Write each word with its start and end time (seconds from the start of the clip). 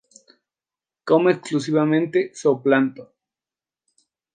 Come 1.09 1.29
exclusivamente 1.29 2.31
zooplancton. 2.33 3.07